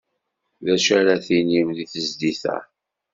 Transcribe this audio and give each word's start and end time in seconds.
D 0.65 0.67
acu 0.75 0.91
ara 0.99 1.15
d-tinim 1.19 1.67
di 1.77 1.85
tezlit-a? 1.91 2.57